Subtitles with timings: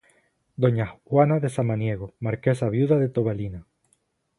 [0.63, 3.67] Doña Juana de Samaniego, marquesa viuda de Tobalina.